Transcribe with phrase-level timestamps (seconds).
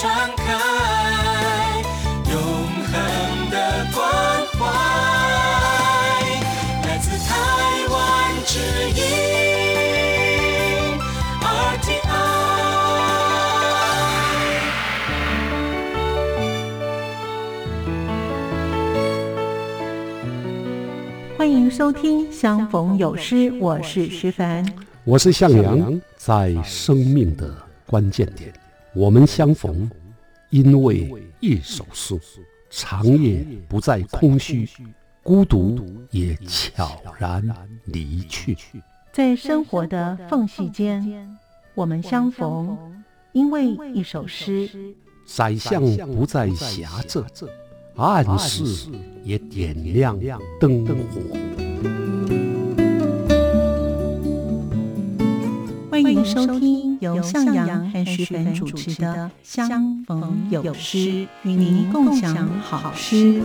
[0.00, 0.54] 敞开，
[2.30, 2.40] 永
[2.84, 4.00] 恒的关
[4.52, 4.60] 怀，
[6.86, 7.34] 来自台
[7.90, 7.98] 湾
[8.46, 8.60] 之
[8.90, 9.02] 音。
[21.36, 24.64] 欢迎收听《相逢有诗》，我是石凡。
[25.02, 27.52] 我是向阳，在生命的
[27.84, 28.52] 关键点，
[28.94, 29.90] 我们相逢，
[30.50, 32.18] 因为一首诗，
[32.70, 34.66] 长夜不再空虚，
[35.22, 35.78] 孤独
[36.10, 37.42] 也悄然
[37.84, 38.56] 离去。
[39.12, 41.36] 在生活的缝隙间，
[41.74, 42.78] 我们相逢，
[43.32, 44.70] 因为一首诗。
[45.26, 47.20] 宰相不再狭窄，
[47.96, 48.90] 暗室
[49.24, 50.18] 也点亮
[50.58, 51.20] 灯火。
[55.90, 60.98] 欢迎收听由向阳和徐凡主持的《相逢有诗》，
[61.42, 63.42] 与您共享好诗。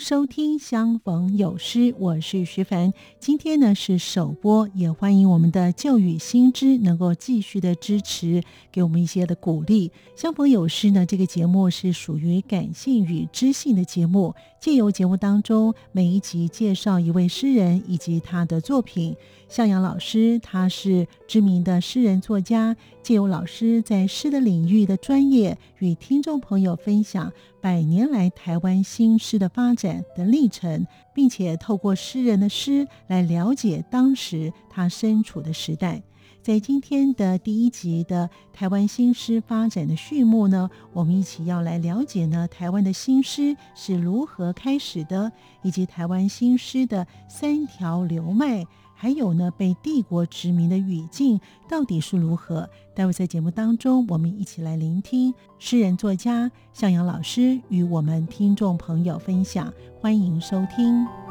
[0.00, 2.94] 收听《相逢有诗》，我是徐凡。
[3.18, 9.90] 今天呢是首播，也欢迎我们的旧语新知能够继续的支持，给我们一些的鼓励。
[10.16, 19.14] 《相逢有诗》呢，这个节目是属于感性与知性的节目，借由节目当中每一集介绍一位诗人以及他的作品。
[19.50, 36.02] 向阳老师他是知名的诗人作家，借由老师在诗的领域的专业，与听众朋友分享百年来台湾新诗的发展的历程，并且透过诗人的诗来了解当时他身处的时代。
[36.42, 45.30] 在今天的第一集的台湾新诗发展的序幕呢，我们一起要来了解呢台湾的新诗是如何开始的，
[45.62, 48.64] 以及台湾新诗的三条流脉。
[49.02, 52.68] 还有呢，被帝国殖民的语境到底是如何？
[52.94, 59.72] 待会在节目当中，我们一起来聆听诗人作家向阳老师与我们听众朋友分享。
[60.02, 61.29] 欢迎收听。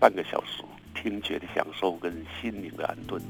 [0.00, 0.62] 半个小时
[0.94, 3.20] 听觉的享受跟心灵的安顿。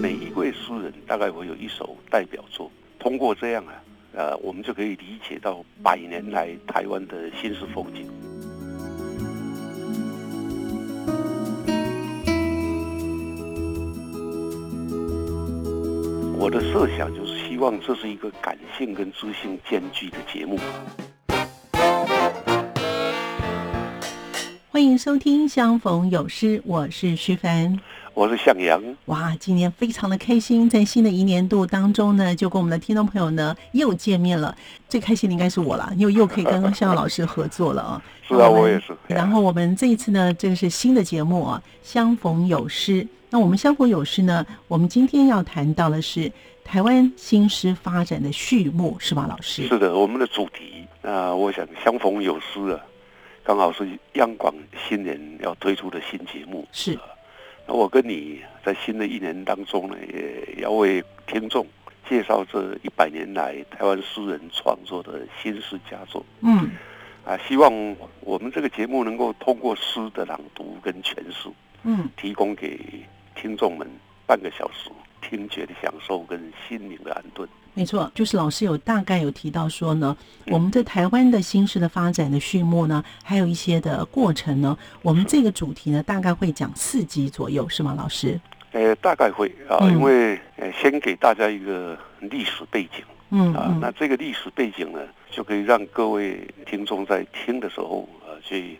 [0.00, 3.72] 每一位诗人大概会有一首代表作，通过这样啊，
[4.12, 8.06] 呃，我们就可以理解到百年来台湾的新式风景。
[16.38, 20.58] 我的设想就是希望这是一个感性跟知性兼具的节目。
[24.76, 27.80] 欢迎收听《相逢有诗》，我是徐凡。
[28.12, 34.54] 我是向阳，哇，今年非常的开心，在新的一年度当中呢，就跟我们的听众朋友呢又见面了。
[34.86, 38.02] 最开心的应该是我了，因为又可以跟向阳老师合作了 啊。
[38.28, 38.94] 是啊，我也是。
[39.06, 43.02] 然后我们这一次呢，这个是新的节目啊，《相逢有诗》。
[43.30, 46.30] 那我们《相逢有诗》呢，我们今天要谈到的是
[46.62, 49.66] 台湾新诗发展的序幕，是吧，老师？
[49.68, 50.84] 是的，我们的主题。
[51.00, 52.78] 那我想，《相逢有诗》啊，
[53.46, 54.52] 刚好是央广
[54.88, 56.66] 新年要推出的新节目。
[56.72, 56.98] 是。
[57.64, 61.64] 那我跟你在新的一年当中呢，也要为听众
[62.08, 66.26] 介绍这一百年来台湾诗人创作的新诗佳作。
[66.40, 66.72] 嗯，
[67.24, 67.72] 啊，希望
[68.18, 71.48] 我们这个节目能够通过诗的朗读跟诠释，
[71.84, 72.80] 嗯，提供给
[73.36, 73.88] 听众们
[74.26, 74.90] 半个小时
[75.22, 77.48] 听觉的享受跟心灵的安顿。
[77.76, 80.16] 没错，就是老师有大概有提到说呢，
[80.46, 84.74] 我们在台湾的新诗的发展的序幕呢，还有一些的过程呢。
[85.02, 88.40] 我们这个主题呢，大概会讲四集左右，是吗，老师？
[88.72, 95.00] 呃，大概会啊，嗯因为呃，先给大家一个历史背景嗯啊，那嗯，这个历史背景呢，
[95.30, 98.78] 就可以让各位听众在听的时候啊，去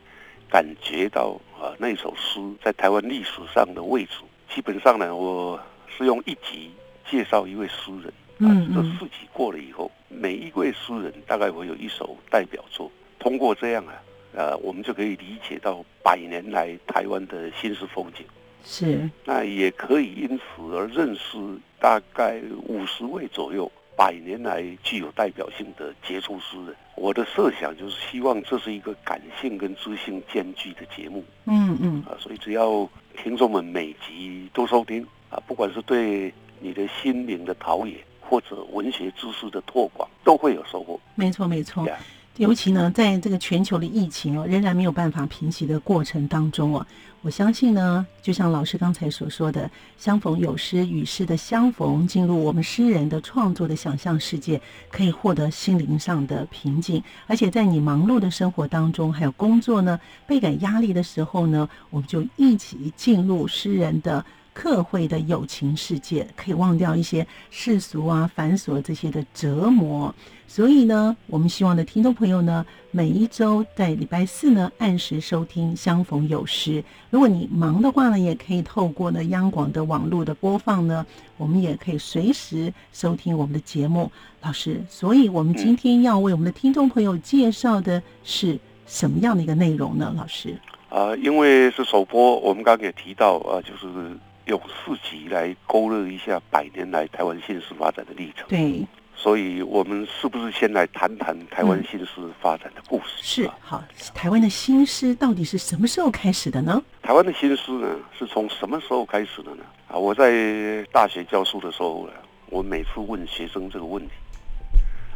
[0.49, 4.12] 感觉到啊那首诗在台湾历史上的位置。
[4.54, 6.70] 基本上呢，我是用一集
[7.10, 8.10] 介绍一位诗人。
[8.38, 12.91] 啊嗯，这嗯四集过了以后，每一位诗人大概会有一首代表作。
[13.19, 13.94] 通过这样啊，
[14.35, 18.27] 呃，我们就可以理解到百年来台湾的新式风景。
[18.62, 21.38] 是，那也可以因此而认识
[21.81, 26.75] 大概五十位左右百年来具有代表性的杰出诗人。
[26.97, 37.94] 我的设想就是希望这是一个感性跟知性兼具的节目嗯嗯，啊，所以只要听众们每集都收听啊，不管是对你的心灵的陶冶
[38.28, 40.99] 或者文学知识的拓广，都会有收获。
[41.14, 41.87] 没错没错。
[41.87, 41.96] 呀
[42.38, 46.87] 尤其呢，在这个全球的疫情哦，仍然没有办法平息的过程当中哦，
[47.23, 57.02] 我相信呢，就像老师刚才所说的，相逢有诗与诗的相逢，进入我们诗人的创作的想象世界，可以获得心灵上的平静。
[57.26, 64.23] 而且在你忙碌的生活当中，还有工作呢，倍感压力的时候呢，我们就一起进入诗人的。
[64.56, 70.14] 客会的友情世界，可以忘掉一些世俗啊、繁琐这些的折磨。
[70.49, 76.82] 所以呢，我们希望的听众朋友呢，每一周在礼拜四呢，按时收听《相逢有时》。
[77.11, 81.05] 如果你忙的话呢，也可以透过呢央广的网络的播放呢，
[81.37, 84.11] 我们也可以随时收听我们的节目。
[84.41, 90.14] 老师，所以我们今天要为我们的听众朋友介绍的是什么样的一个内容呢？
[90.17, 90.56] 老师
[90.88, 94.19] 啊，因为是首播，我们刚刚也提到啊，就是。
[94.46, 98.46] 用四集来勾勒一下百年来台湾新诗发展的历程。
[98.48, 103.22] 对，所以我们是不是先来谈谈台湾新诗发展的故事？
[103.22, 103.82] 是，好，
[104.14, 106.82] 台湾的新诗到底是什么时候开始的呢？
[107.02, 109.64] 台湾的新诗呢，是从什么时候开始的呢？
[109.88, 112.12] 啊，我在大学教书的时候呢，
[112.50, 114.12] 我每次问学生这个问题。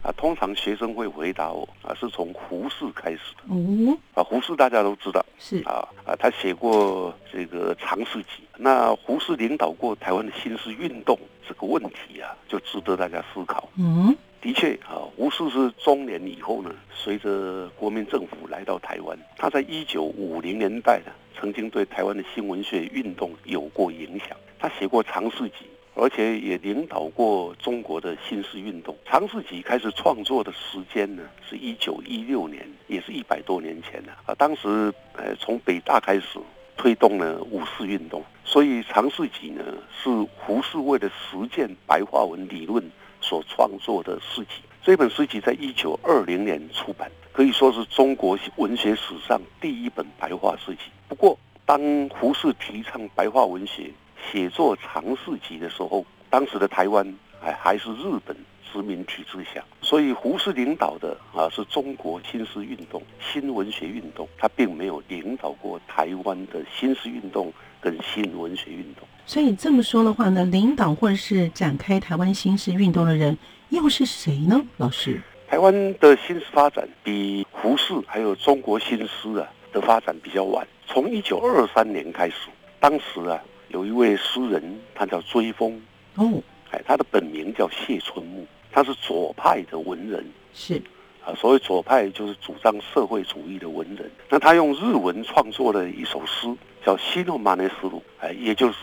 [0.03, 3.55] 啊，通常学生会回答我啊，是从胡适开始的。
[3.55, 8.29] 哦，啊，胡适大家都知道，是啊啊，他写过这个《长诗集》。
[8.57, 13.69] 那胡适领导过台湾的新诗运动，这个问题啊，就值得大家思考。
[13.77, 24.37] 嗯，的确啊，胡适是中年以后呢，随着国民政府来到台湾，他在一九五零年代呢，曾经对台湾的新文学运动有过影响。
[24.59, 25.55] 他写过《长诗集》。
[26.01, 28.97] 而且也领导过中国的新诗运动。
[29.05, 34.35] 长世己开始创作的时间呢，是一九一六年，也是一百多年前了啊。
[34.37, 36.39] 当时，呃，从北大开始
[36.75, 39.63] 推动了五四运动，所以长世己呢
[40.03, 40.09] 是
[40.39, 42.83] 胡适为了实践白话文理论
[43.21, 44.63] 所创作的诗集。
[44.83, 50.81] 这本诗集在一九二零年出版，可以说是中国文学史上第一本白话诗集。
[51.09, 53.91] 不过，当胡适提倡白话文学。
[54.31, 58.37] 写作尝试集的时候，当时的台湾还还是日本
[58.73, 69.07] 殖民体制下，所以胡适领导的啊是中国新诗运动、新文学运动，他并没有领导过台湾的新诗运动跟新文学运动。
[69.27, 73.37] 所以这么说的话呢，领导或者是展开台湾新诗运动的人
[73.71, 74.61] 又是谁呢？
[74.77, 83.41] 老师，台湾的新诗发展比胡适还有中国新诗啊的发展比较晚，从一九二三年开始，当时啊。
[83.71, 85.81] 有一位诗人，他叫追风。
[86.17, 90.83] 哦，哎，他的本名叫谢春木，他是左派的文人，是。
[91.25, 94.11] 啊，所谓左派就是主张社会主义的文人。
[94.29, 96.49] 那他用日文创作了一首诗，
[96.85, 98.79] 叫《西诺曼内斯鲁》，哎，也就是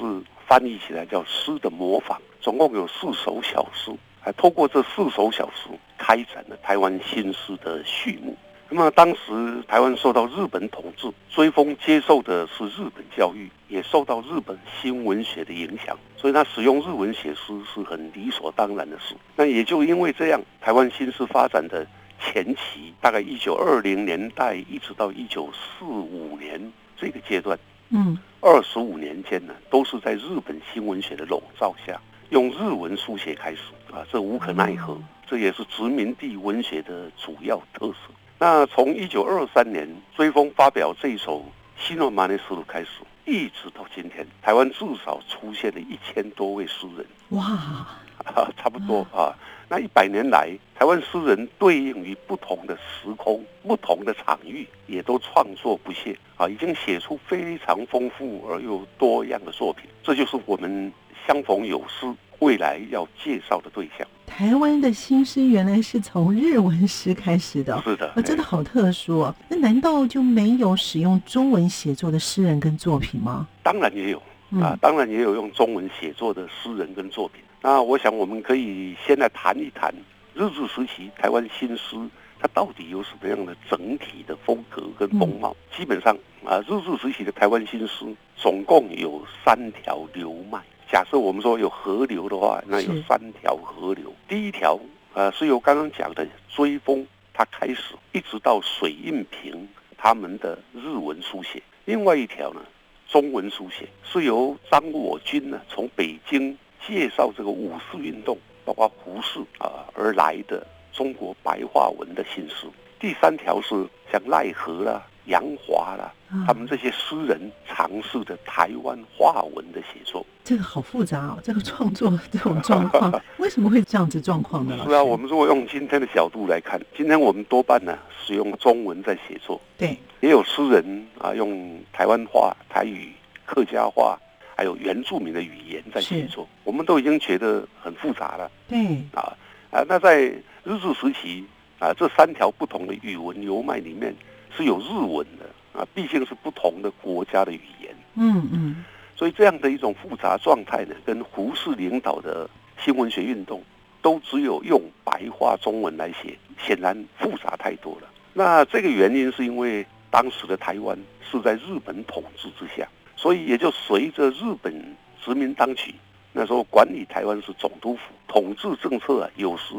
[0.45, 3.91] 翻译起来叫诗的模仿，总共有四首小诗，
[4.21, 8.37] 还通过这四首小诗，开展了台湾新诗的序幕。
[8.69, 19.15] 那么当时台湾受到日本统治，追风接受的是日本教育，也受到日本新文学的影响，所以他使用日文写诗是很理所当然的事。
[19.37, 21.87] 那也就因为这样，台湾新诗发展的
[22.19, 27.57] 前期，大概一九二零年代一直到一九四五年这个阶段，
[27.89, 31.97] 嗯，二十五年间呢，都是在日本新文学的笼罩下，
[32.31, 33.59] 用日文书写开始
[33.93, 38.13] 啊，这无可奈何，这也是殖民地文学的主要特色。
[38.39, 41.39] 那从一九二三年追风发表这一首
[41.75, 42.89] 《西诺马尼斯鲁》开始，
[43.25, 47.03] 一直到今天，台湾至少出现了一千多位诗人。
[47.29, 47.87] 哇，
[48.55, 49.33] 差不多啊。
[49.67, 59.89] 那一百年来，台湾诗人对应于不同的时空、不同的场域，也都创作不懈啊，已经写出非常丰富而又多样的作品。
[60.03, 60.93] 这就是我们
[61.25, 62.05] 相逢有诗
[62.37, 64.07] 未来要介绍的对象。
[64.27, 69.35] 台湾的新诗原来是从日文诗开始的，是的，啊，真的好特殊哦。
[69.49, 73.47] 那难道就没有使用中文写作的诗人跟作品吗？
[73.63, 74.21] 当然也有
[74.61, 77.41] 啊，当然也有用中文写作的诗人跟作品。
[77.63, 79.91] 那我想我们可以先来谈一谈
[80.35, 81.95] 日治时期台湾新诗，
[82.39, 85.55] 它到底有什么样的整体的风格跟风貌？
[85.75, 86.15] 基本上
[86.45, 88.05] 啊，日治时期的台湾新诗
[88.35, 90.59] 总共有三条流脉。
[90.89, 94.13] 假设我们说有河流的话，那有三条河流。
[94.27, 94.79] 第一条，
[95.13, 99.67] 呃，是由刚刚讲的追风它开始，一直到水印平
[99.97, 101.61] 他们的日文书写。
[101.85, 102.61] 另外一条呢，
[103.07, 112.65] 中文书写是由张我军呢从北京介绍这个五四运动，包括胡适啊而来的中国白话文的新诗。
[112.99, 120.25] 第三条是像奈何啦、杨华啦，啊他们这些诗人尝试的台湾话文的写作。
[120.43, 124.77] 这个好复杂哦，这个创作这种状况， 为什么会这样子状况呢？
[124.85, 133.11] 是啊，我们如果用今天的角度来看，今天我们多半呢使用中文在写作，对也有诗人啊用台湾话、台语、
[133.45, 134.17] 客家话，
[134.55, 139.35] 还有原住民的语言在写作，我们都已经觉得很复杂了对啊
[139.69, 139.83] 啊！
[139.87, 140.21] 那在
[140.63, 141.45] 日治时期
[141.79, 144.15] 啊，这三条不同的语文流脉里面
[144.55, 147.95] 是有日文的啊，毕竟是不同的国家的语言。
[148.15, 148.85] 嗯嗯
[149.15, 152.47] 所以这样的一种复杂状态呢，跟胡适领导的
[152.79, 153.63] 新文学运动，
[154.01, 158.07] 都只有用白话中文来写，显然复杂太多了。
[158.33, 160.95] 那这个原因是因为当时的台湾
[161.31, 164.71] 是在日本统治之下，所以也就随着日本
[165.19, 165.95] 殖民当局，
[166.31, 169.73] 那时候管理台湾是总督府，统治政策啊，有时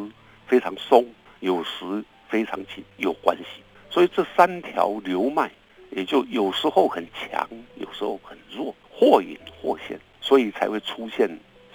[0.48, 1.04] 非常松，
[1.38, 3.62] 有时非常紧，有关系。
[3.90, 5.50] 所以这三条流脉
[5.90, 11.28] 也就有时候很强，有时候很弱，或隐或现，所以才会出现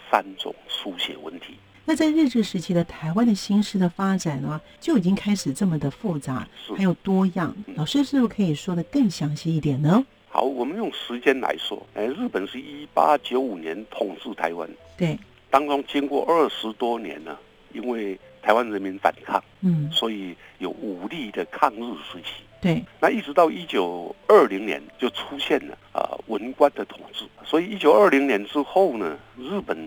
[0.09, 1.55] 三种书写问题。
[1.85, 7.53] 那在日治时期的台湾的新诗的发展呢，就已经开始这么的复杂，还有多样。
[7.75, 10.05] 老师是不是可以说的更详细一点呢？
[10.29, 17.37] 好，我们用时间来说，哎，日本是一八九五年统治台湾，对，当中经过二十多年呢，
[17.73, 22.43] 因为台湾人民反抗，嗯，所以有武力的抗日时期。
[22.61, 29.77] 对，那一直到一九二零年就出现了啊、文官的统治，所以一九二零年之后呢，日本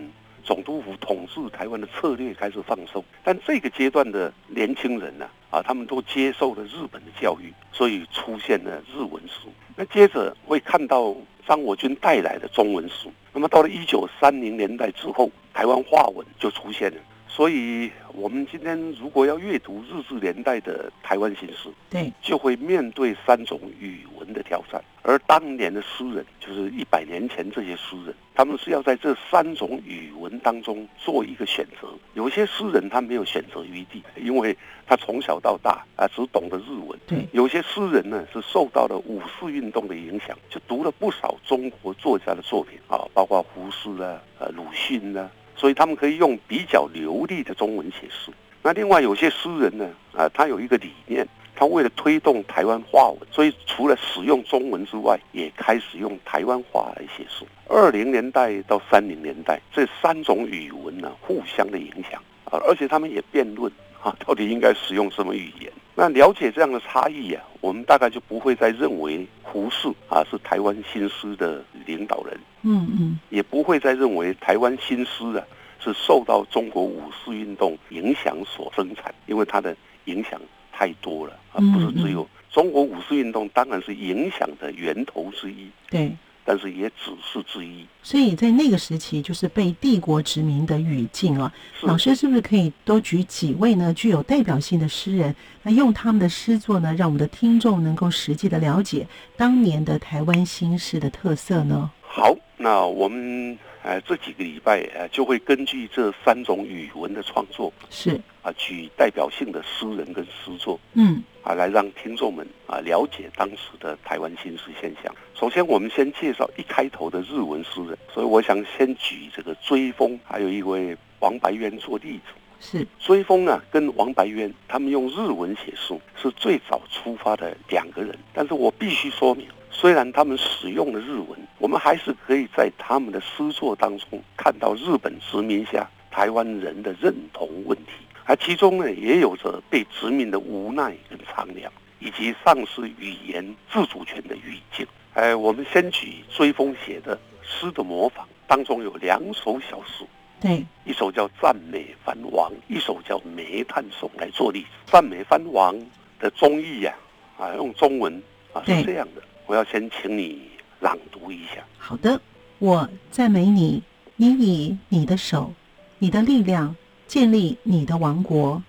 [0.43, 9.49] 总督府统治台湾的策略开始放松，但这个阶段的年轻人呢，啊，他们都接受了日本的教育，所以出现了日文书。
[9.75, 11.15] 那接着会看到
[11.47, 13.11] 张我军带来的中文书。
[13.33, 16.97] 那么到了一九三零年代之后，台湾话文就出现了。
[17.27, 24.83] 所以，我们今天如果要阅读日治年代的台湾形势，对，就会面对三种语文的挑战。
[25.03, 31.87] 而当年的诗人，就是一百年前这些诗人，他们是要在这三种语文当中做一个选择。
[32.13, 36.99] 有些诗人他没有选择余地，因为他从小到大啊只懂得日文。
[37.05, 48.31] 对，有些诗人呢是受到了五四运动的影响，就读了不少中国作家的作品啊，包括胡适啊、呃鲁迅啊，所以他们可以用比较流利的中文写诗。
[48.63, 57.45] 那另外有些诗人呢，啊，他有一个理念，他为了推动台湾话文，所以除了使用中文之外，也开始用台湾话来写诗。
[57.67, 63.71] 二零年代到三零年代，这三种语文呢互相的影响啊，而且他们也辩论
[64.01, 65.71] 啊，到底应该使用什么语言。
[65.95, 75.43] 那了解这样的差异啊，我们大概就不会再认为胡适啊是台湾新诗的领导人，嗯嗯，也不会再认为台湾新诗啊
[75.79, 80.39] 是受到中国五四运动影响所生产，因为它的影响
[80.71, 86.11] 太多了啊，嗯不是只有中国五四运动，当然是影响的源头之一，对。
[86.49, 87.85] 但是也只是之一。
[88.01, 91.53] 所以在那个时期，就是被帝国殖民的语境啊。
[91.81, 99.05] 老师是不是可以多举几位呢具有代表性的诗人，那用他们的诗作呢，让我们的听众能够实际的了解
[99.35, 101.91] 当年的台湾新诗的特色呢？
[102.17, 115.13] 好，那我们呃这几个礼拜呃就会根据这三种语文的创作是，啊，举代表性的诗人跟诗作嗯，啊，来让听众们啊了解当时的台湾新诗现象。
[115.35, 122.33] 首先，我们先介绍一开头的日文诗人，所以我想先举这个追风，还有一位王白渊做例子。
[122.59, 129.47] 是，追风呢，跟王白渊他们用日文写书是最早出发的两个人，但是我必须说明，
[129.79, 137.91] 虽然他们使用了日文，我们还是可以在他们的诗作当中看到日本殖民下台湾人的认同问题，
[138.25, 144.83] 而其中呢，也有着被殖民的无奈跟苍凉，以及丧失语言自主权的语境。
[145.13, 150.03] 哎，我们先举追风写的诗的模仿，当中有两首小诗，
[150.41, 154.67] 对，一首叫《赞美藩王》，一首叫《煤炭颂》来做例子。
[154.91, 155.75] 《赞美藩王》
[156.19, 156.95] 的中译呀、
[157.37, 158.19] 啊，用中文
[158.53, 160.41] 啊是这样的，我要先请你
[160.81, 161.63] 朗读一下。
[161.77, 162.21] 好的，
[162.59, 163.81] 我赞美你，
[164.17, 165.53] 你以你的手、
[165.99, 166.75] 你的力量
[167.07, 168.61] 建立你的王国，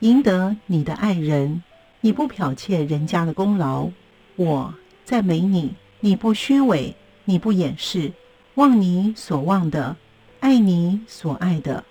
[0.00, 1.62] 赢得你的爱人。
[2.00, 3.88] 你不剽窃人家的功劳，
[4.34, 8.12] 我赞美你，你不虚伪，你不掩饰，
[8.56, 9.96] 望你所望的，
[10.40, 11.84] 爱你所爱的，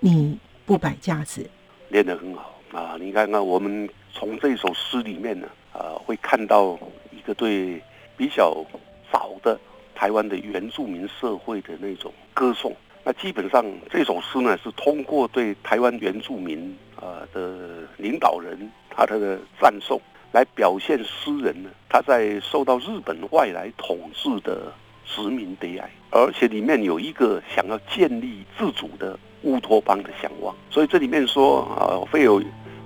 [0.00, 1.48] 你不摆架子。
[1.90, 2.96] 练得很好啊！
[2.98, 7.82] 你看看，我们从这首诗里面呢，啊，会看到一个对
[8.16, 8.64] 比较
[9.10, 9.58] 早的
[9.94, 12.74] 台湾的原住民社会的那种歌颂。
[13.04, 18.56] 那基本上这首诗呢，是通过对台湾原住民啊的领导人
[18.90, 20.00] 他的赞颂，
[20.30, 24.72] 来表现诗人呢，他在受到日本外来统治的
[25.04, 30.54] 殖民悲哀，而且里面有一个想要建立自主的乌托邦的向往。
[30.70, 32.40] 所以这里面说啊，会有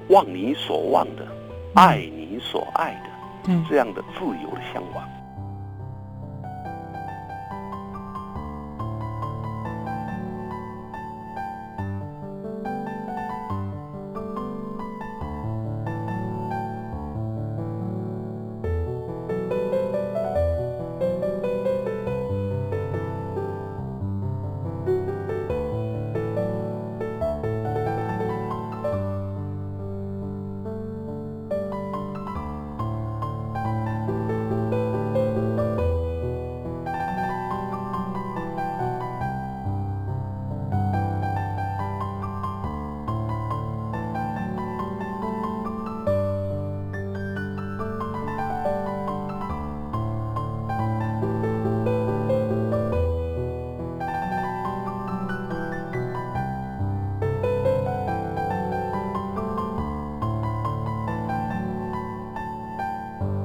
[0.08, 1.28] 忘你所忘的，
[1.74, 3.10] 爱你所爱的
[3.68, 5.15] 这样的自由的向往。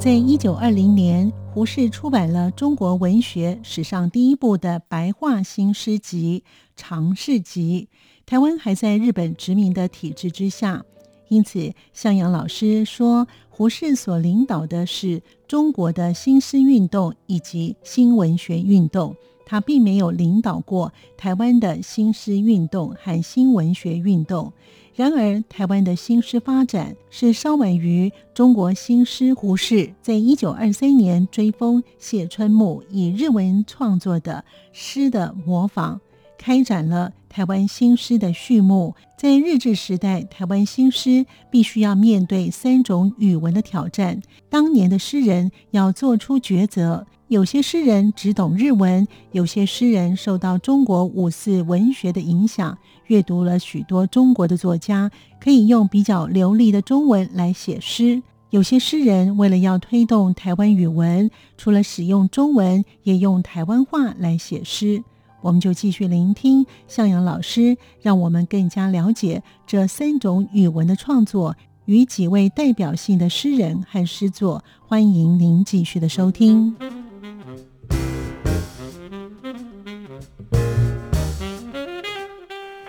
[0.04, 6.44] 在一九二零年，胡适出版了中国文学史上第一部的白话新诗集
[6.76, 7.88] 《长士集》。
[8.26, 10.84] 台湾还在日本殖民的体制之下，
[11.28, 19.16] 因此向阳老师说，胡适所领导的是中国的新诗运动以及新文学运动，
[19.46, 24.52] 他并没有领导过台湾的新诗运动和新文学运动。
[24.94, 29.34] 然而，台湾的新诗发展是稍晚于中国新诗。
[29.34, 34.44] 胡适在一九二三年追封谢春木，以日文创作的
[34.74, 36.00] 诗的模仿，
[36.38, 38.94] 开展了台湾新诗的序幕。
[39.18, 44.22] 在日治时代，台湾新诗必须要面对三种语文的挑战。
[44.50, 47.08] 当年的诗人要做出抉择。
[47.28, 52.78] 有些诗人只懂日文，有些诗人受到中国五四文学的影响，
[53.12, 58.24] 阅读了许多中国的作家，可以用比较流利的中文来写诗。
[58.52, 65.04] 有些诗人为了要推动台湾语文，除了使用中文，也用台湾话来写诗。
[65.42, 74.64] 我们就继续聆听向阳老师，让我们更加了解这三种语文的创作与几位代表性的诗人和诗作。
[74.88, 76.74] 欢迎您继续的收听。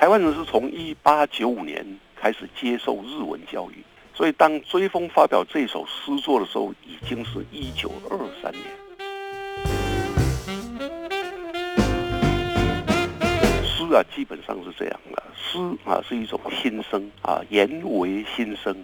[0.02, 1.86] 台湾人是从一八九五年
[2.16, 8.64] 开始接受日文教育，所以当追风发表这首诗作的时候，已经是一九二三年。
[13.64, 18.76] 诗啊，基本上是这样的，诗啊是一种心声啊，言为心声。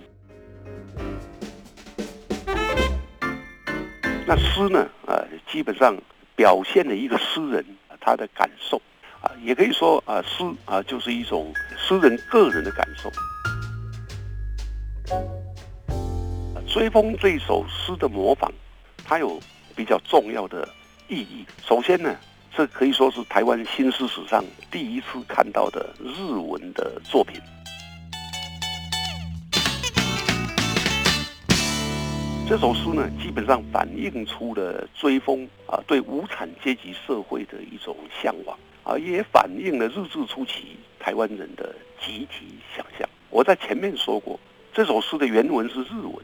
[4.25, 5.19] 那诗呢，啊，
[5.51, 5.97] 基本上
[6.37, 7.65] 表现了一个诗人
[8.01, 8.81] 他的感受。
[9.43, 13.11] 也可以说啊，诗啊就是一种诗人个人的感受。
[16.67, 18.51] 追风这首诗的模仿，
[19.05, 19.41] 它有
[19.75, 20.69] 比较重要的
[21.09, 21.47] 意义。
[21.67, 22.15] 首先呢，
[22.55, 27.41] 这可以说是台湾新诗史上第一次看到的日文的作品。
[32.47, 38.59] 这首诗呢，基本上反映出了追风啊对无产阶级社会的一种向往。
[38.89, 43.07] 啊，也反映了日治初期台湾人的集体想象。
[43.29, 44.41] 我在前面说过，
[44.73, 46.15] 这首诗的原文是日文。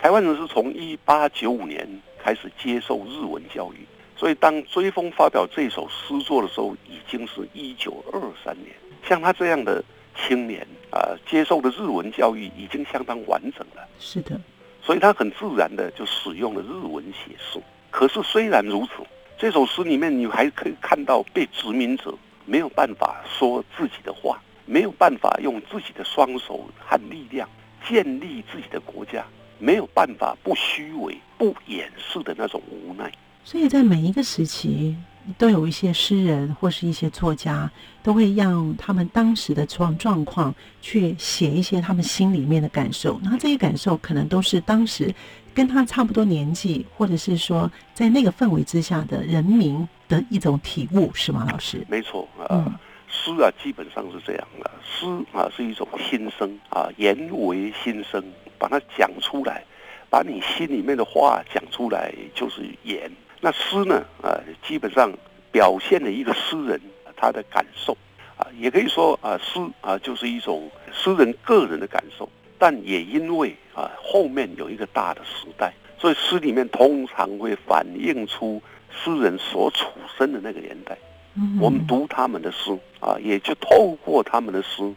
[0.00, 8.74] 台湾人是从一八九五年开始接受日文教育，所以当追风发表这首诗作的时候，已经是一九二三年。
[9.08, 9.82] 像他这样的
[10.16, 13.88] 青年啊，接受的日文教育已经相当完整了。
[14.00, 14.40] 是的，
[14.82, 17.60] 所以他很自然的就使用了日文写诗。
[17.92, 19.04] 可是虽然如此。
[19.38, 22.12] 这首诗里面，你还可以看到被殖民者
[22.44, 27.48] 没有办法说自己的话，没有办法用自己的双手和力量
[27.88, 29.24] 建立自己的国家，
[29.60, 33.12] 没有办法不虚伪、不掩饰的那种无奈。
[33.44, 34.96] 所以在每一个时期，
[35.38, 37.70] 都有一些诗人或是一些作家，
[38.02, 43.20] 都会让他们当时的状状况去写一些他们心里面的感受。
[43.22, 45.14] 那这些感受可能都是当时。
[45.58, 51.84] 跟他差不多年纪，或者是说在那个氛围之下的人民的一种体悟，是吗，老师？
[51.88, 58.22] 没错啊，诗啊基本上是这样的，诗啊是一种心声啊，言为心声，
[58.56, 59.64] 把它讲出来，
[60.08, 63.10] 把你心里面的话讲出来就是言。
[63.40, 65.12] 那诗呢啊，基本上
[65.50, 66.80] 表现了一个诗人
[67.16, 67.96] 他的感受
[68.36, 72.30] 啊，也可以说啊，诗啊就是一种诗人个人的感受。
[72.58, 80.96] 但也因为啊后面有一个大的时代，所以诗里面通常会反映出诗人所处身的那个年代。
[81.34, 84.92] 嗯我们读他们的诗啊，也就透过他们的诗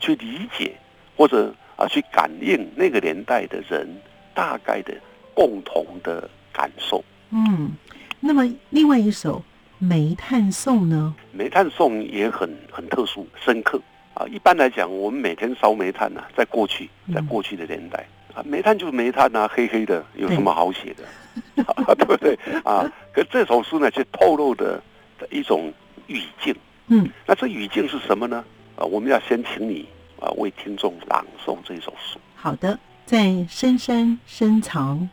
[0.00, 0.74] 去理解
[1.16, 3.88] 或者啊去感应那个年代的人
[4.34, 4.92] 大概的
[5.34, 7.04] 共同的感受。
[7.30, 7.70] 嗯，
[8.18, 9.38] 那么另外一首
[9.78, 11.14] 《煤炭颂》呢？
[11.30, 13.80] 煤炭颂也很很特殊、深刻
[14.14, 14.26] 啊。
[14.30, 22.90] 一般来讲，我们每天烧煤炭呐、在过去，在嗯过去的年代啊，煤炭就是煤炭呐、黑黑的，有什么好写的， 啊、对不对啊？
[23.12, 24.82] 可这首诗呢，却透露的
[25.18, 25.72] 的一种
[26.06, 26.54] 语境。
[26.88, 28.44] 嗯，那这语境是什么呢？
[28.76, 29.88] 啊，我们要先请你
[30.20, 32.18] 啊为听众朗诵这首诗。
[32.34, 35.08] 好的，在深山深藏，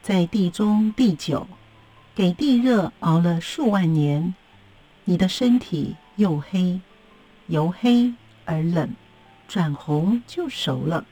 [0.00, 1.46] 在地中地久，
[2.14, 4.34] 给地热熬了数万年，
[5.04, 6.80] 你的身体又黑，
[7.46, 8.12] 由黑
[8.52, 8.86] 而冷，
[9.48, 11.06] 转红就熟了，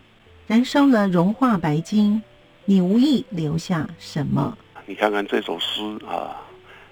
[0.46, 2.22] 燃烧了融化白金，
[2.66, 4.59] 你无意留下什么？
[4.85, 6.37] 你看看这首诗啊，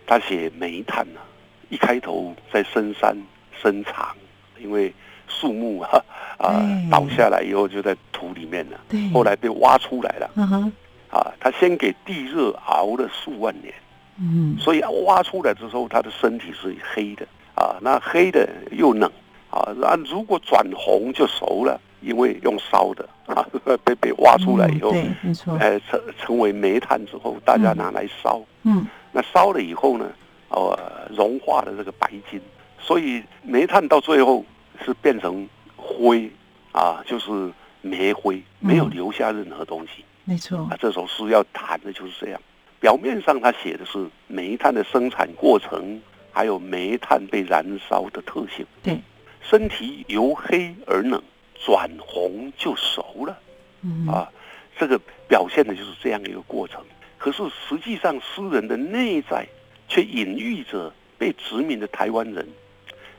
[0.06, 1.20] 他写煤炭啊，
[1.68, 3.14] 一开头在深山
[3.60, 4.16] 深藏，
[4.58, 4.92] 因为
[5.26, 6.02] 树木啊
[6.40, 10.30] 啊倒下来以后就在土里面了，对，后来被挖出来了。
[10.36, 10.72] 嗯哼，
[11.10, 11.30] 啊。
[11.38, 13.74] 他先给地热熬了数万年，
[14.18, 17.26] 嗯，所以挖出来之后，他的身体是黑的。
[17.54, 19.10] 啊，那黑的又冷
[19.50, 23.46] 啊，那如果转红就熟了，因为用烧的 啊，
[23.84, 28.40] 被被挖出来以后，嗯对，没错，呃，成成为煤炭之后，大家拿来烧。
[28.64, 30.10] 嗯那烧了以后呢，
[30.50, 30.78] 呃，
[31.16, 32.40] 融化了这个白金，
[32.78, 34.44] 所以煤炭到最后
[34.84, 36.30] 是变成灰
[36.72, 40.04] 啊，就是煤灰，没有嗯留下任何东西。
[40.24, 42.40] 没错啊，，这首诗要谈的就是这样。
[42.80, 48.64] 表面上他写的是煤炭的生产过程，还有煤炭被燃烧的特性。
[48.82, 49.00] 对，
[49.42, 51.22] 身体由黑而冷，
[51.64, 53.38] 转红就熟了。
[53.82, 54.30] 嗯啊，
[54.78, 56.84] 这个表现的就是这样一个过程。
[57.16, 59.46] 可是实际上，诗人的内在
[59.88, 62.46] 却隐喻着被殖民的台湾人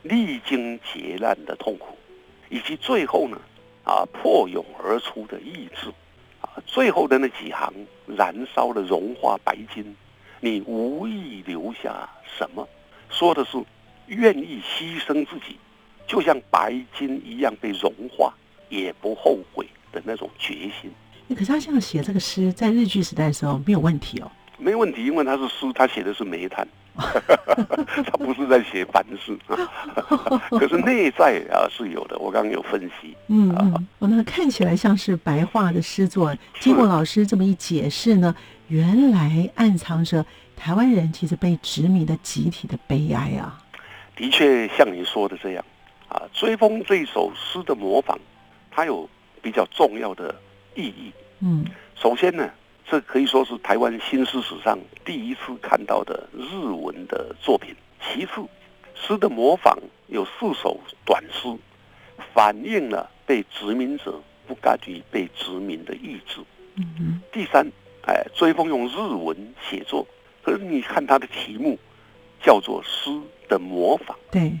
[0.02, 1.96] 历经劫难的痛苦，
[2.48, 3.38] 以及最后呢，
[3.84, 5.88] 啊破蛹而出的意志。
[6.40, 7.70] 啊，最后的那几行
[8.06, 9.94] 燃烧了融化白金，
[10.40, 12.66] 你无意留下什么？
[13.10, 13.62] 说的是
[14.06, 15.58] 愿意牺牲自己，
[16.10, 18.34] 就像白金一样被融化，
[18.68, 20.90] 也不后悔的那种决心。
[21.36, 24.28] 可是他这样写这个诗，在日据时代的时候没有问题哦。
[24.58, 26.66] 没问题，因为他是诗，他写的是煤炭，
[26.98, 29.56] 他不是在写凡事啊。
[30.50, 33.16] 可是内在啊是有的，我刚刚有分析。
[33.28, 38.34] 嗯嗯，哦，那看起来像是白话的诗作，经过老师这么一解释呢，
[38.66, 43.56] 原来暗藏着台湾人其实被殖民的集体的悲哀啊。
[44.16, 45.64] 的确像你说的这样
[46.10, 48.18] 啊，追风这首诗的模仿，
[48.70, 49.08] 它有
[49.40, 50.34] 比较重要的
[50.74, 51.12] 意义。
[51.40, 52.50] 嗯首先呢，
[52.86, 57.74] 这可以说是台湾新诗史上第一次看到的日文的作品。
[58.02, 58.42] 其次，
[58.94, 61.48] 诗的模仿有四首短诗，
[62.34, 66.40] 反映了被殖民者不甘于被殖民的意志。
[66.76, 67.66] 嗯嗯第三，
[68.06, 70.06] 哎，追风用日文写作，
[70.42, 71.78] 可是你看它的题目
[72.42, 73.10] 叫做“诗
[73.48, 74.16] 的模仿”。
[74.32, 74.52] 对，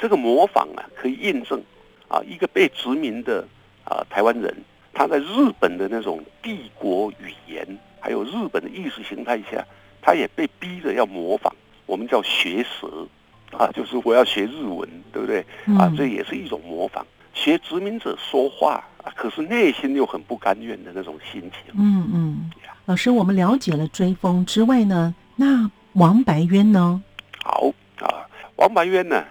[0.00, 1.62] 这个模仿啊，可以印证
[2.08, 3.46] 啊，一个被殖民的
[3.84, 4.56] 啊台湾人，
[4.94, 7.66] 他在日本的那种帝国语言，
[8.00, 9.64] 还有日本的意识形态下，
[10.00, 11.52] 他也被逼着要模仿，
[11.84, 13.06] 我们叫学舌
[13.52, 15.40] 啊，就是我要学日文，对不对？
[15.76, 21.74] 啊嗯，这也是一种模仿，学殖民者说话啊，可是内心又很不甘愿的那种心情。
[21.74, 22.50] 嗯嗯，
[22.86, 27.02] 老师，我们了解了追风之外呢，那王白渊呢？
[27.44, 29.24] 好啊，王白渊呢，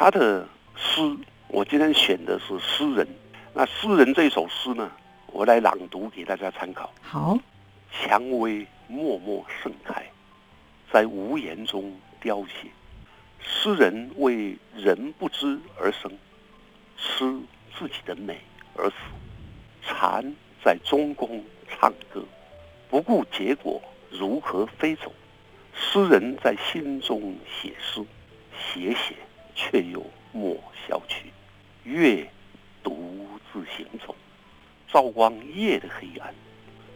[0.00, 1.02] 他的诗，
[1.48, 3.06] 我今天选的是诗人。
[3.52, 4.90] 那诗人这首诗呢，
[5.26, 6.90] 我来朗读给大家参考。
[7.02, 7.38] 好，
[7.92, 10.02] 蔷薇默默盛开，
[10.90, 12.70] 在无言中凋谢。
[13.42, 16.10] 诗人为人不知而生，
[16.96, 17.38] 吃
[17.78, 18.38] 自己的美
[18.74, 18.96] 而死。
[19.82, 20.24] 蝉
[20.64, 22.24] 在中宫唱歌，
[22.88, 23.78] 不顾结果
[24.10, 25.12] 如何飞走。
[25.74, 28.02] 诗人在心中写诗，
[28.56, 29.14] 写写
[29.60, 30.56] 却又莫
[30.88, 31.26] 消去。
[31.84, 32.26] 月
[32.82, 34.14] 独自行走，
[34.88, 36.34] 照光夜的黑暗。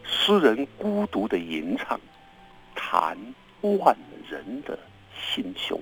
[0.03, 1.99] 诗人孤独的吟唱，
[2.73, 3.17] 弹
[3.61, 3.95] 万
[4.29, 4.77] 人的
[5.15, 5.79] 心胸，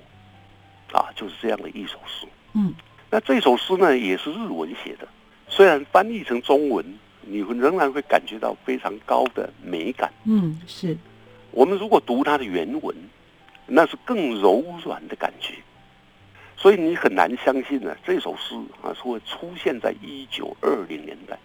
[0.92, 2.26] 啊，就是这样的一首诗。
[2.52, 2.74] 嗯
[3.10, 5.06] 那这首诗呢，也是日文写的，
[5.48, 6.84] 虽然翻译成中文，
[7.20, 10.12] 你会仍然会感觉到非常高的美感。
[10.24, 10.96] 嗯，是，
[11.52, 12.96] 我们如果读它的原文，
[13.66, 15.54] 那是更柔软的感觉，
[16.64, 21.38] 所以你很难相信呢、这首诗啊是会出现在一九二零年代。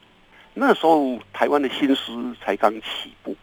[0.54, 3.36] 那时候台湾的新诗才刚起步，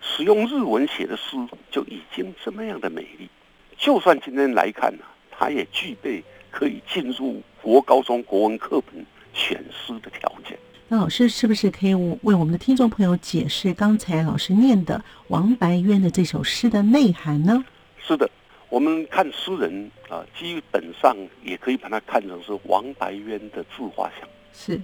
[0.00, 1.36] 使用日文写的诗
[1.70, 3.28] 就已经这么样的美丽。
[3.76, 10.58] 就算今天来看呢、它也具备可以进入国高中国文课本选诗的条件。
[10.88, 17.62] 那老师是不是可以为我们的听众朋友解释刚才老师念的王白渊的这首诗的内涵呢？
[17.98, 18.30] 是的，
[18.68, 24.28] 我们看诗人啊，基本上也可以把它看成是王白渊的自画像。
[24.52, 24.80] 是，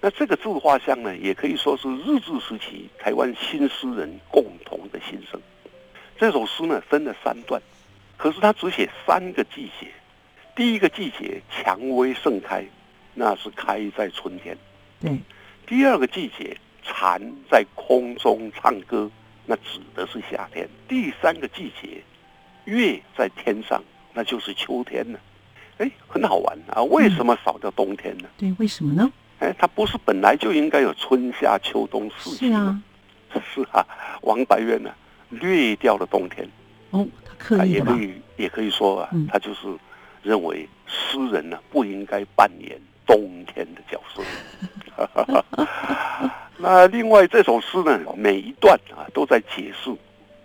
[0.00, 5.40] 那这个自画像呢，也可以说是日治时期台湾新诗人共同的心声。
[6.18, 7.62] 这首诗呢分了三段，
[8.16, 9.86] 可是他只写三个季节。
[10.56, 12.66] 第一个季节蔷薇盛开，
[13.14, 14.54] 那是开在春天；
[15.00, 15.18] 对，
[15.66, 19.08] 第二个季节蝉在空中唱歌，
[19.46, 22.02] 那指的是夏天；第三个季节
[22.64, 25.18] 月在天上，那就是秋天了。
[25.78, 26.82] 哎，很好玩啊！
[26.84, 28.28] 为什么少掉冬天呢？
[28.36, 29.10] 对，为什么呢？
[29.38, 32.82] 哎，它不是本来就应该有春夏秋冬四季是吗？
[33.32, 33.86] 啊，是啊，
[34.22, 34.90] 王白渊呢、
[35.30, 36.46] 略掉了冬天，
[36.90, 37.78] 哦，他刻啊，意的？
[37.78, 39.68] 也可以也可以说啊，嗯他就是
[40.22, 44.22] 认为诗人呢、不应该扮演冬天的角色。
[46.62, 49.90] 那另外这首诗呢，每一段啊都在解释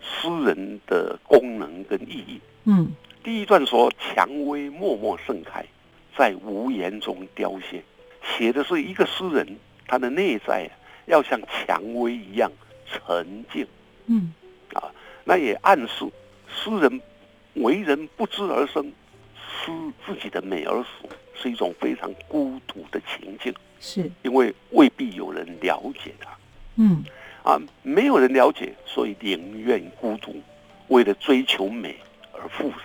[0.06, 2.40] 诗人的功能跟意义。
[2.66, 2.92] 嗯，
[3.24, 5.66] 第一段说蔷薇默默盛开，
[6.18, 7.82] 在无言中凋谢，
[8.24, 10.72] 写的是一个诗人他的内在啊
[11.06, 12.52] 要像蔷薇一样
[12.88, 13.68] 沉静。
[14.08, 14.34] 嗯，
[14.74, 14.92] 啊
[15.24, 16.06] 那也暗示
[16.48, 17.02] 诗人
[17.56, 18.92] 为人不知而生，
[19.36, 19.72] 思
[20.06, 26.30] 自己的美而死，是一种非常孤独的情境，是，因为未必有人了解他
[26.76, 27.04] 嗯，
[27.46, 30.42] 啊，没有人了解，所以宁愿孤独，
[30.88, 31.96] 为了追求美
[32.34, 32.78] 而赴死。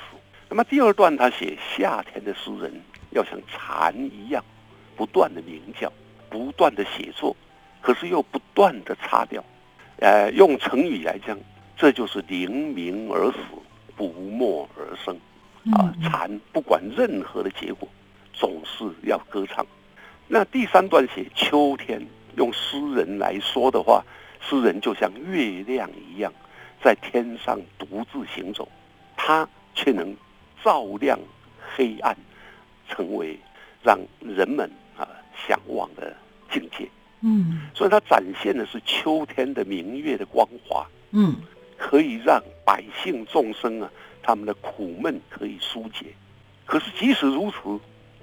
[0.51, 2.71] 那么第二段他写夏天的诗人
[3.13, 4.45] 要像蝉一样，
[4.97, 5.91] 不断的鸣叫，
[6.29, 7.35] 不断的写作，
[7.81, 9.43] 可是又不断的擦掉。
[10.01, 11.39] 呃，用成语来讲，
[11.75, 13.39] 这就是凌鸣而死，
[13.97, 15.15] 不默而生。
[15.73, 17.89] 啊，嗯蝉不管任何的结果，
[18.35, 19.67] 总是要歌唱。
[20.29, 24.05] 那第三段写秋天，用诗人来说的话，
[24.41, 26.33] 诗人就像月亮一样，
[26.83, 28.69] 在天上独自行走，
[29.17, 30.17] 他却能
[30.65, 31.19] 照亮
[31.75, 32.17] 黑暗，
[32.89, 33.39] 成为
[33.83, 35.07] 让人们啊
[35.47, 36.17] 向往的
[36.51, 36.89] 境界。
[37.23, 41.37] 嗯所以它展现的是秋天的明月的光华，嗯，
[41.77, 43.91] 可以让百姓众生啊
[44.23, 46.07] 他们的苦闷可以疏解。
[46.65, 47.79] 可是即使如此，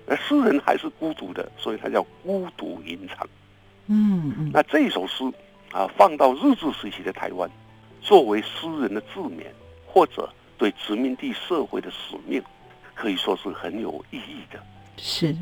[0.08, 3.28] 呃，诗人还是孤独的，所以他叫孤独吟唱。
[3.86, 5.24] 嗯嗯，那这首诗
[5.72, 7.50] 啊，放到日治时期的台湾，
[8.02, 9.46] 作为诗人的自勉，
[9.86, 12.42] 或者对殖民地社会的使命，
[12.96, 14.60] 可以说是很有意义的。
[14.98, 15.36] 是。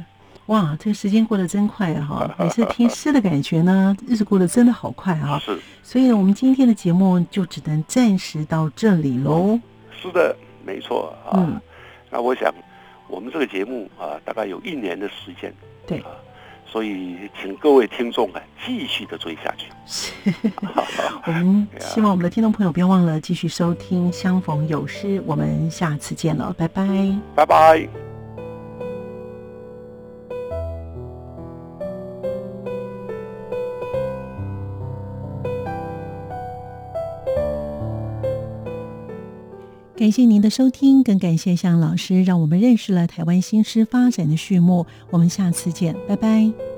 [0.48, 2.06] 哇，这个时间过得真快啊！
[2.06, 5.40] 哈， 每次听诗的感觉呢，日子过得真的好快啊！
[5.44, 9.60] 是所以，我们今天的节目就只能暂时到这里喽。
[9.92, 11.34] 是的，没错啊。
[11.34, 11.60] 嗯
[12.12, 12.54] 那我想，
[13.08, 15.52] 我们这个节目啊，大概有一年的时间，
[15.88, 16.12] 对啊，
[16.76, 19.72] 所以请各位听众啊，继续的追下去。
[19.86, 20.12] 是，
[21.26, 26.86] 我们希望我们的听众朋友不要忘了继续收听《相逢有诗》，我们下次见了，拜拜。
[27.34, 28.05] 拜拜。
[40.06, 44.86] 感谢您的收听，更感谢向老师让我们认识了台湾新诗发展的序幕。
[45.10, 46.75] 我们下次见，拜拜。